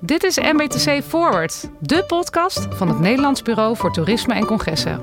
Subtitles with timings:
[0.00, 5.00] Dit is MBTC Forward, de podcast van het Nederlands Bureau voor Toerisme en Congressen.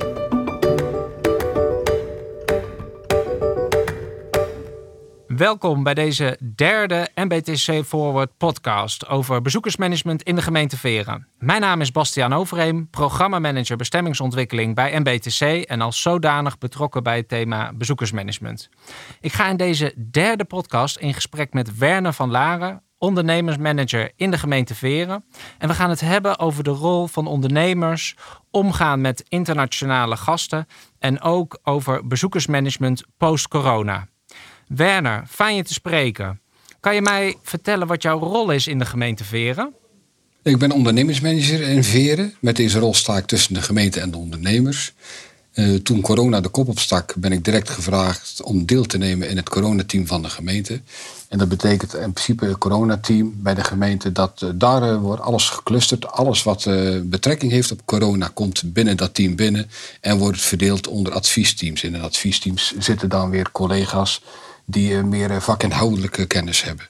[5.28, 11.28] Welkom bij deze derde MBTC Forward podcast over bezoekersmanagement in de gemeente Veren.
[11.38, 17.28] Mijn naam is Bastiaan Overheem, programmamanager bestemmingsontwikkeling bij MBTC en als zodanig betrokken bij het
[17.28, 18.70] thema bezoekersmanagement.
[19.22, 24.38] Ik ga in deze derde podcast in gesprek met Werner van Laren, ondernemersmanager in de
[24.38, 25.24] gemeente Veren.
[25.58, 28.16] En we gaan het hebben over de rol van ondernemers,
[28.52, 30.68] omgaan met internationale gasten
[31.00, 34.08] en ook over bezoekersmanagement post-corona.
[34.68, 36.42] Werner, fijn je te spreken.
[36.80, 39.74] Kan je mij vertellen wat jouw rol is in de gemeente Veren?
[40.44, 42.34] Ik ben ondernemersmanager in Veren.
[42.40, 44.94] Met deze rol sta ik tussen de gemeente en de ondernemers.
[45.56, 49.38] Uh, toen corona de kop opstak, ben ik direct gevraagd om deel te nemen in
[49.38, 50.82] het coronateam van de gemeente.
[51.28, 55.22] En dat betekent in principe het coronateam bij de gemeente dat uh, daar uh, wordt
[55.22, 56.08] alles geclusterd.
[56.08, 56.68] Alles wat
[57.04, 59.70] betrekking heeft op corona komt binnen dat team binnen
[60.02, 61.84] en wordt verdeeld onder adviesteams.
[61.84, 64.22] In de adviesteams zitten dan weer collega's
[64.66, 66.86] die meer vakinhoudelijke kennis hebben.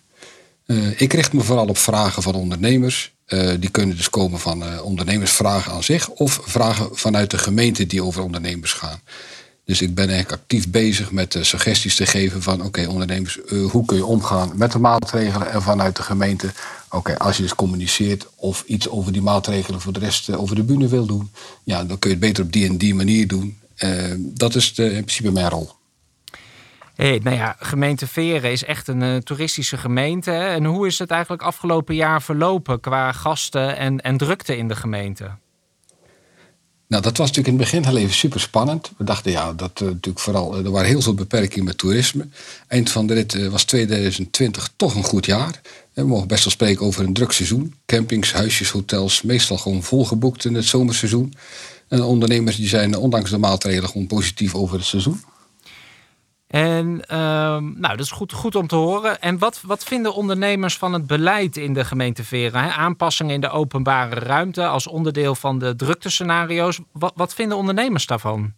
[0.98, 4.84] ik richt me vooral op vragen van ondernemers uh, die kunnen dus komen van uh,
[4.84, 9.00] ondernemersvragen aan zich of vragen vanuit de gemeente die over ondernemers gaan.
[9.64, 13.40] Dus ik ben eigenlijk actief bezig met uh, suggesties te geven van oké ondernemers,
[13.72, 16.52] hoe kun je omgaan met de maatregelen en vanuit de gemeente,
[16.90, 20.64] oké als je dus communiceert of iets over die maatregelen voor de rest over de
[20.64, 21.32] bühne wil doen,
[21.64, 23.58] ja dan kun je het beter op die en die manier doen.
[24.18, 25.70] dat is de, in principe mijn rol.
[26.96, 30.32] Hey, nou ja, gemeente Veren is echt een uh, toeristische gemeente.
[30.32, 30.48] Hè?
[30.48, 34.76] En hoe is het eigenlijk afgelopen jaar verlopen qua gasten en, en drukte in de
[34.76, 35.32] gemeente?
[36.88, 38.92] Nou, dat was natuurlijk in het begin heel even super spannend.
[38.98, 42.28] We dachten, ja, dat uh, natuurlijk vooral, uh, er waren heel veel beperkingen met toerisme.
[42.68, 45.62] Eind van de rit was 2020 toch een goed jaar.
[45.94, 47.76] We mogen best wel spreken over een druk seizoen.
[47.86, 51.34] Campings, huisjes, hotels, meestal gewoon volgeboekt in het zomerseizoen.
[51.88, 55.22] En ondernemers die zijn ondanks de maatregelen gewoon positief over het seizoen.
[56.48, 57.18] En uh,
[57.58, 59.22] nou, dat is goed, goed om te horen.
[59.22, 62.76] En wat, wat vinden ondernemers van het beleid in de gemeente Veren?
[62.76, 66.80] Aanpassingen in de openbare ruimte als onderdeel van de druktescenario's.
[66.92, 68.54] Wat, wat vinden ondernemers daarvan?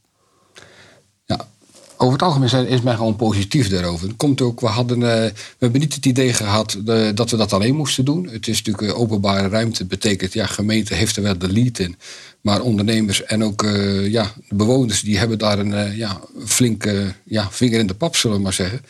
[1.97, 4.13] Over het algemeen zijn, is men gewoon positief daarover.
[4.17, 7.53] komt ook, we, hadden, uh, we hebben niet het idee gehad uh, dat we dat
[7.53, 8.29] alleen moesten doen.
[8.31, 9.85] Het is natuurlijk uh, openbare ruimte.
[9.85, 11.95] betekent, ja, gemeente heeft er wel de lead in.
[12.41, 13.61] Maar ondernemers en ook
[14.03, 18.37] ja, de bewoners die hebben daar een ja, flinke ja, vinger in de pap, zullen
[18.37, 18.81] we maar zeggen.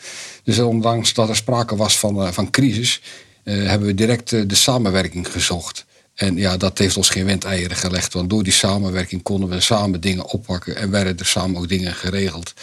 [0.44, 3.02] Dus ondanks dat er sprake was van, van crisis,
[3.42, 5.86] hebben we direct de samenwerking gezocht.
[6.18, 8.12] En ja, dat heeft ons geen windeieren gelegd.
[8.12, 11.94] Want door die samenwerking konden we samen dingen oppakken en werden er samen ook dingen
[11.94, 12.54] geregeld.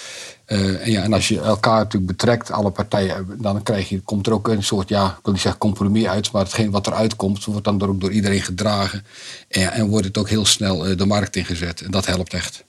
[0.47, 4.27] Uh, en, ja, en als je elkaar natuurlijk betrekt, alle partijen, dan krijg je, komt
[4.27, 7.15] er ook een soort, ja, ik wil niet zeggen compromis uit, maar hetgeen wat eruit
[7.15, 9.05] komt, wordt dan ook door iedereen gedragen.
[9.47, 11.81] En, en wordt het ook heel snel uh, de markt ingezet.
[11.81, 12.65] En dat helpt echt.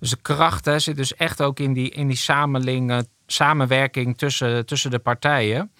[0.00, 2.20] Dus de kracht hè, zit dus echt ook in die, in die
[3.26, 5.70] samenwerking tussen, tussen de partijen.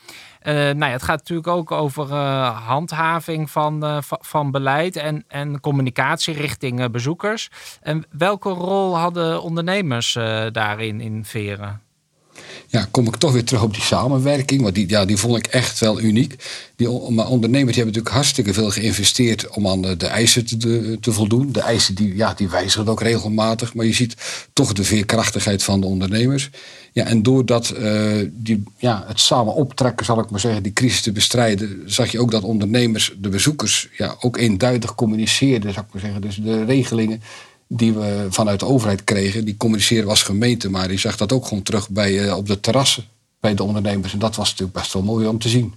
[0.46, 5.24] Uh, nou ja, het gaat natuurlijk ook over uh, handhaving van, uh, van beleid en,
[5.28, 7.50] en communicatie richting bezoekers.
[7.80, 10.12] En welke rol hadden ondernemers
[10.52, 11.85] daarin in Veren?
[12.68, 14.62] Ja, kom ik toch weer terug op die samenwerking.
[14.62, 16.34] Want die, ja, die vond ik echt wel uniek.
[16.76, 20.98] Die maar ondernemers die hebben natuurlijk hartstikke veel geïnvesteerd om aan de, de eisen te,
[21.00, 21.52] te, voldoen.
[21.52, 23.74] De eisen die, ja, die wijzigen ook regelmatig.
[23.74, 24.16] Maar je ziet
[24.52, 26.50] toch de veerkrachtigheid van de ondernemers.
[26.92, 31.00] Ja, en doordat uh, die, ja, het samen optrekken, zal ik maar zeggen, die crisis
[31.00, 35.92] te bestrijden, zag je ook dat ondernemers, de bezoekers, ja, ook eenduidig communiceerden, zou ik
[35.92, 36.20] maar zeggen.
[36.20, 37.22] Dus de regelingen
[37.68, 41.46] die we vanuit de overheid kregen, die communiceren als gemeente, maar die zag dat ook
[41.46, 43.04] gewoon terug bij, uh, op de terrassen
[43.40, 44.12] bij de ondernemers.
[44.12, 45.74] En dat was natuurlijk best wel mooi om te zien.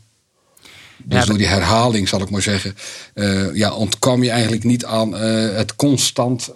[1.04, 2.76] Dus door die herhaling, zal ik maar zeggen,
[3.14, 6.50] uh, ja, ontkwam je eigenlijk niet aan uh, het constant,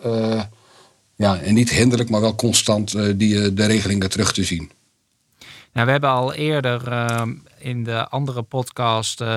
[1.15, 4.71] ja, en niet hinderlijk, maar wel constant die, de regelingen terug te zien.
[5.73, 9.27] Nou, we hebben al eerder ehm, in de andere podcast uh,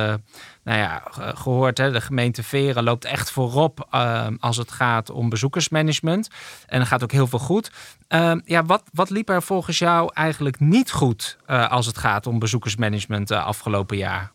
[0.65, 1.03] nou ja,
[1.35, 1.79] gehoord.
[1.79, 6.29] Hè, de gemeente Veren loopt echt voorop uh, als het gaat om bezoekersmanagement.
[6.67, 7.71] En er gaat ook heel veel goed.
[8.09, 12.27] Uh, ja, wat, wat liep er volgens jou eigenlijk niet goed uh, als het gaat
[12.27, 14.33] om bezoekersmanagement afgelopen jaar?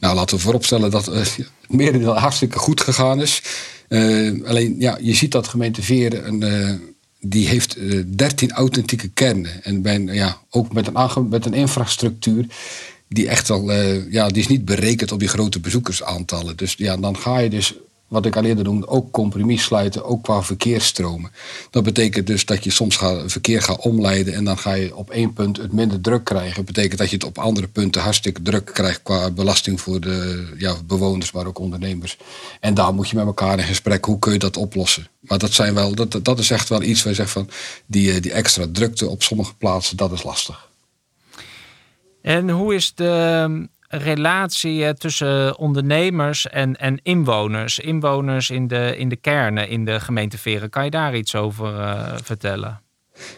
[0.00, 3.42] Nou, laten we vooropstellen dat het merendeel hartstikke goed gegaan is.
[4.44, 6.93] alleen, ja, je ziet dat gemeente Veren een
[7.26, 9.64] die heeft uh, 13 authentieke kernen.
[9.64, 12.46] En ben, ja, ook met een, met een infrastructuur
[13.08, 16.56] die echt wel, uh, ja, die is niet berekend op die grote bezoekersaantallen.
[16.56, 17.74] Dus ja, dan ga je dus
[18.08, 21.30] wat ik al eerder noemde, ook compromis sluiten, ook qua verkeersstromen.
[21.70, 25.10] Dat betekent dus dat je soms gaat, verkeer gaat omleiden en dan ga je op
[25.10, 26.54] één punt het minder druk krijgen.
[26.56, 30.48] Dat betekent dat je het op andere punten hartstikke druk krijgt qua belasting voor de
[30.58, 32.16] ja, bewoners, maar ook ondernemers.
[32.60, 35.06] En daar moet je met elkaar in gesprek, hoe kun je dat oplossen?
[35.20, 37.48] Maar dat, zijn wel, dat, dat is echt wel iets waar je zegt van,
[37.86, 40.68] die, eh, die extra drukte op sommige plaatsen, dat is lastig.
[42.22, 47.78] En hoe is de relatie tussen ondernemers en, en inwoners?
[47.78, 50.70] Inwoners in de, in de kernen in de gemeente Veren.
[50.70, 52.80] Kan je daar iets over uh, vertellen?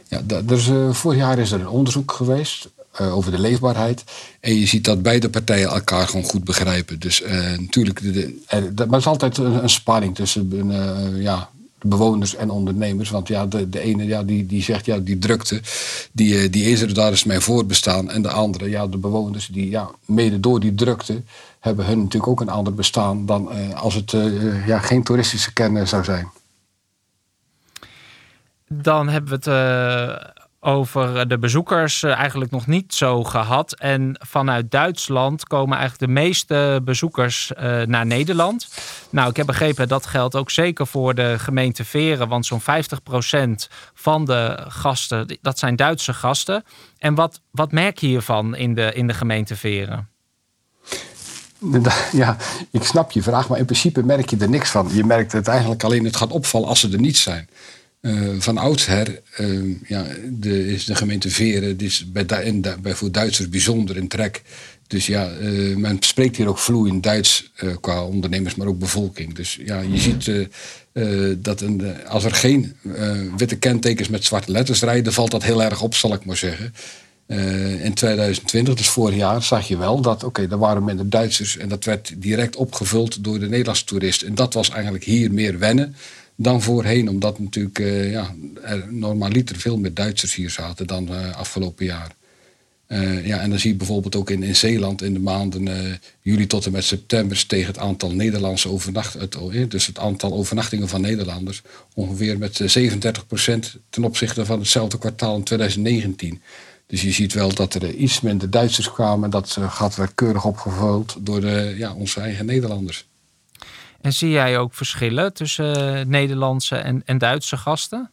[0.09, 2.69] Ja, dus, uh, vorig jaar is er een onderzoek geweest
[2.99, 4.05] over de leefbaarheid.
[4.41, 6.99] En je ziet dat beide partijen elkaar gewoon goed begrijpen.
[6.99, 7.23] Dus
[7.59, 8.43] natuurlijk, de,
[8.73, 10.73] de, maar is altijd een, een spanning tussen
[11.15, 13.11] ja, bewoners en ondernemers.
[13.11, 15.61] Want ja, de, de ene ja, die, die zegt, ja, die drukte,
[16.13, 18.11] die, eh, die is er, daar is mijn voorbestaan.
[18.11, 21.23] En de andere, ja, de bewoners, die ja, mede door die drukte,
[21.61, 25.53] hebben hun natuurlijk ook een ander bestaan dan uh, als het uh, ja, geen toeristische
[25.53, 26.29] kern zou zijn.
[28.69, 30.35] Dan hebben we het
[30.67, 33.75] over de bezoekers eh, eigenlijk nog niet zo gehad.
[33.75, 38.69] En vanuit Duitsland komen eigenlijk de meeste bezoekers uh, naar Nederland.
[39.11, 42.29] Nou, ik heb begrepen dat geldt ook zeker voor de gemeente Veren.
[42.29, 42.65] Want zo'n 50%
[43.95, 46.65] van de gasten, dat zijn Duitse gasten.
[46.99, 50.09] En wat, wat merk je hiervan in de, in de gemeente Veren?
[52.13, 52.37] Ja,
[52.71, 54.89] ik snap je vraag, maar in principe merk je er niks van.
[54.93, 57.49] Je merkt het eigenlijk alleen, het gaat opvallen als ze er niet zijn.
[58.07, 62.27] Uh, van oudsher uh, ja, de, is de gemeente Veren is bij,
[62.83, 64.43] bij voor Duitsers bijzonder in trek.
[64.87, 69.35] Dus ja, uh, men spreekt hier ook vloeiend Duits qua ondernemers, maar ook bevolking.
[69.35, 70.31] Dus ja, je ziet
[71.45, 72.77] dat een, als er geen
[73.37, 76.75] witte kentekens met zwarte letters rijden, valt dat heel erg op, zal ik maar zeggen.
[77.83, 81.57] in 2020, dus vorig jaar, zag je wel dat, oké, okay, er waren minder Duitsers
[81.57, 84.29] en dat werd direct opgevuld door de Nederlandse toeristen.
[84.29, 85.95] En dat was eigenlijk hier meer wennen
[86.37, 87.09] dan voorheen.
[87.09, 92.15] Omdat natuurlijk uh, ja, er normaliter veel meer Duitsers hier zaten dan uh, afgelopen jaar.
[92.89, 96.47] Uh, ja, en dan zie je bijvoorbeeld ook in, in Zeeland in de maanden juli
[96.47, 101.63] tot en met september steeg het aantal Nederlandse overnachtingen, dus het aantal overnachtingen van Nederlanders,
[101.95, 106.43] ongeveer met 37% ten opzichte van hetzelfde kwartaal in 2019.
[106.87, 109.31] Dus je ziet wel dat er iets minder Duitsers kwamen.
[109.31, 113.07] Dat gat werd keurig opgevuld door de, ja, onze eigen Nederlanders.
[114.07, 118.11] En zie jij ook verschillen tussen eh, Nederlandse en, en Duitse gasten?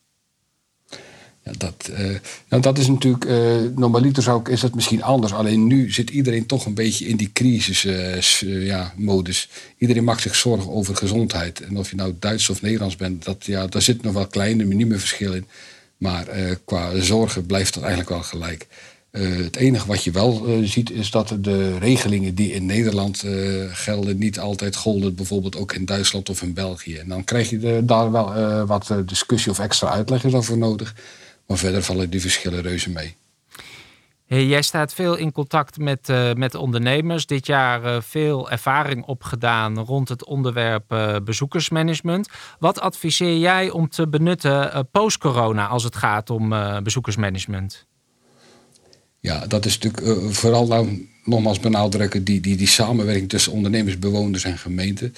[1.43, 2.19] Ja, dat, uh,
[2.49, 5.33] nou, dat is natuurlijk, uh, normaliter zou ik, is dat misschien anders.
[5.33, 9.49] Alleen nu zit iedereen toch een beetje in die crisis uh, ja, modus.
[9.77, 11.61] Iedereen maakt zich zorgen over gezondheid.
[11.61, 14.63] En of je nou Duits of Nederlands bent, dat, ja, daar zit nog wel kleine,
[14.63, 15.47] minieme verschil in.
[15.97, 16.25] Maar
[16.65, 18.67] qua zorgen blijft dat eigenlijk wel gelijk.
[19.13, 23.23] Uh, het enige wat je wel uh, ziet is dat de regelingen die in Nederland
[23.23, 26.97] uh, gelden niet altijd golden, bijvoorbeeld ook in Duitsland of in België.
[26.97, 30.95] En dan krijg je daar wel wat discussie of extra uitleg is voor nodig.
[31.47, 33.15] Maar verder vallen die verschillen reuze mee.
[34.25, 37.25] Hey, jij staat veel in contact met, met ondernemers.
[37.25, 42.29] Dit jaar veel ervaring opgedaan rond het onderwerp bezoekersmanagement.
[42.59, 47.85] Wat adviseer jij om te benutten post-corona als het gaat om bezoekersmanagement?
[49.23, 53.99] Ja, dat is natuurlijk uh, vooral nou, nogmaals benadrukken die, die, die samenwerking tussen ondernemers,
[53.99, 55.15] bewoners en gemeenten.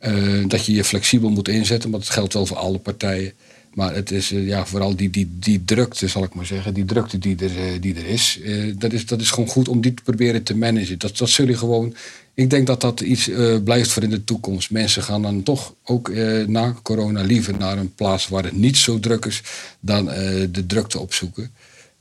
[0.00, 3.32] Uh, dat je je flexibel moet inzetten, want het geldt wel voor alle partijen.
[3.74, 6.84] Maar het is uh, ja, vooral die, die, die drukte, zal ik maar zeggen, die
[6.84, 8.40] drukte die er, die er is,
[8.78, 9.06] dat is.
[9.06, 10.98] Dat is gewoon goed om die te proberen te managen.
[10.98, 11.94] Dat, dat zul je gewoon.
[12.34, 13.30] Ik denk dat dat iets
[13.64, 14.70] blijft voor in de toekomst.
[14.70, 16.12] Mensen gaan dan toch ook
[16.46, 19.42] na corona liever naar een plaats waar het niet zo druk is
[19.80, 20.04] dan
[20.50, 21.50] de drukte opzoeken.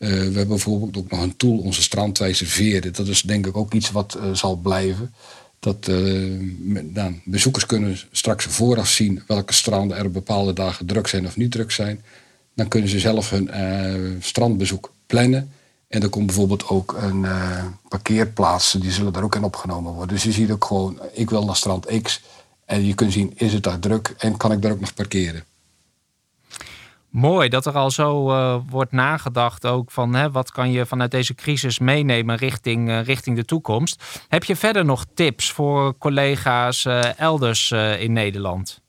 [0.01, 2.93] Uh, we hebben bijvoorbeeld ook nog een tool, onze strandwijzer veren.
[2.93, 5.13] Dat is denk ik ook iets wat uh, zal blijven.
[5.59, 11.07] Dat uh, dan, bezoekers kunnen straks vooraf zien welke stranden er op bepaalde dagen druk
[11.07, 12.03] zijn of niet druk zijn.
[12.55, 13.49] Dan kunnen ze zelf hun
[14.19, 15.51] strandbezoek plannen.
[15.87, 17.25] En er komt bijvoorbeeld ook een
[17.89, 20.15] parkeerplaats, die zullen daar ook in opgenomen worden.
[20.15, 22.21] Dus je ziet ook gewoon, ik wil naar strand X.
[22.65, 25.43] En je kunt zien, is het daar druk en kan ik daar ook nog parkeren.
[27.11, 31.11] Mooi dat er al zo uh, wordt nagedacht ook van hè, wat kan je vanuit
[31.11, 34.03] deze crisis meenemen richting, uh, richting de toekomst.
[34.27, 38.79] Heb je verder nog tips voor collega's uh, elders in Nederland?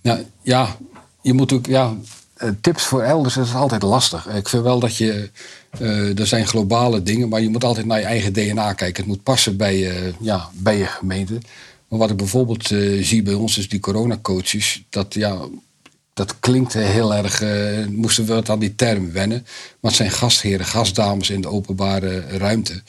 [0.00, 0.76] Ja, ja,
[1.20, 1.94] je moet ook, ja,
[2.60, 4.28] tips voor elders is altijd lastig.
[4.28, 5.30] Ik vind wel dat je,
[6.16, 9.02] er zijn globale dingen, maar je moet altijd naar je eigen DNA kijken.
[9.02, 11.38] Het moet passen bij, ja, bij je gemeente.
[11.88, 12.66] Maar wat ik bijvoorbeeld
[13.00, 15.38] zie bij ons is die coronacoaches, dat ja,
[16.14, 19.42] dat klinkt heel erg, uh, moesten we wat aan die term wennen.
[19.80, 22.82] Maar het zijn gastheren, gastdames in de openbare ruimte.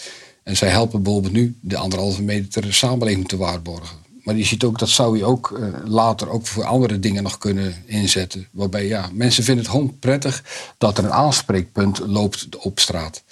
[0.43, 3.97] En zij helpen bijvoorbeeld nu de anderhalve meter samenleving te waarborgen.
[4.23, 7.37] Maar je ziet ook, dat zou je ook uh, later ook voor andere dingen nog
[7.37, 8.47] kunnen inzetten.
[8.51, 10.43] Waarbij ja, mensen vinden het gewoon prettig
[10.77, 13.23] dat er een aanspreekpunt loopt op straat.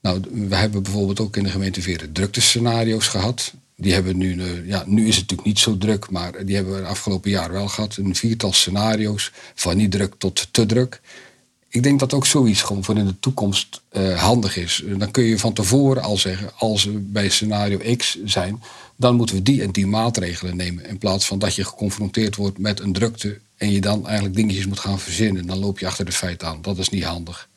[0.00, 3.52] Nou, we hebben bijvoorbeeld ook in de gemeente Veren druktescenario's gehad.
[3.82, 6.74] Die hebben nu, uh, ja, nu is het natuurlijk niet zo druk, maar die hebben
[6.74, 7.96] we afgelopen jaar wel gehad.
[7.96, 11.00] Een viertal scenario's, van niet druk tot te druk
[11.72, 14.82] ik denk dat ook zoiets gewoon voor in de toekomst uh, handig is.
[14.96, 18.62] Dan kun je van tevoren al zeggen, als we bij scenario X zijn,
[18.96, 20.86] dan moeten we die en die maatregelen nemen.
[20.86, 24.66] In plaats van dat je geconfronteerd wordt met een drukte en je dan eigenlijk dingetjes
[24.66, 25.46] moet gaan verzinnen.
[25.46, 26.62] Dan loop je achter de feiten aan.
[26.62, 27.48] Dat is niet handig.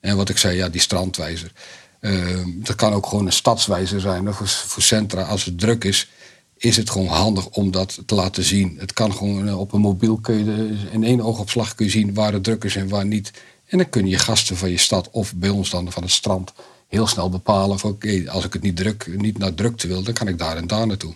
[0.00, 1.52] En wat ik zei, ja, die strandwijzer.
[2.00, 6.08] Uh, dat kan ook gewoon een stadswijzer zijn voor, voor centra als het druk is
[6.56, 8.76] is het gewoon handig om dat te laten zien.
[8.78, 12.14] Het kan gewoon eh, op een mobiel kun je in één oogopslag kun je zien
[12.14, 13.32] waar het druk is en waar niet.
[13.66, 16.52] En dan kun je gasten van je stad of bij ons dan van het strand
[16.88, 20.14] heel snel bepalen van oké, als ik het niet, druk, niet naar drukte wil, dan
[20.14, 21.14] kan ik daar en daar naartoe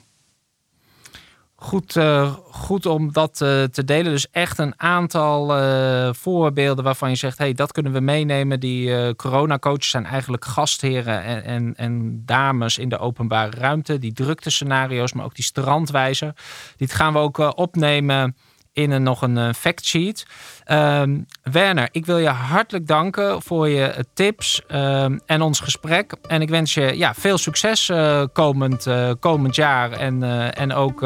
[1.60, 4.12] goed, uh, goed om dat uh, te delen.
[4.12, 8.60] Dus echt een aantal uh, voorbeelden waarvan je zegt: hey, dat kunnen we meenemen.
[8.60, 13.98] Die coronacoaches zijn eigenlijk gastheren en, en, en, dames in de openbare ruimte.
[13.98, 16.34] Die drukte scenario's, maar ook die strandwijzer.
[16.76, 18.36] Die gaan we ook opnemen
[18.72, 20.26] in een, nog een uh, factsheet.
[20.66, 26.14] Um, Werner, ik wil je hartelijk danken voor je tips um, en ons gesprek.
[26.28, 29.92] En ik wens je ja, veel succes uh, komend, uh, komend jaar.
[29.92, 30.22] En,
[30.54, 31.04] en ook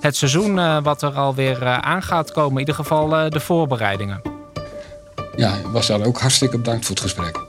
[0.00, 2.52] het seizoen wat er alweer aan gaat komen.
[2.52, 4.22] In ieder geval de voorbereidingen.
[5.36, 7.40] Ja, was dan ook hartstikke bedankt voor het gesprek.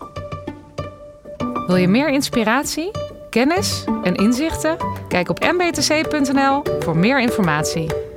[1.68, 2.92] Wil je meer inspiratie,
[3.30, 4.78] kennis en inzichten?
[5.08, 8.13] Kijk op mbtc.nl voor meer informatie.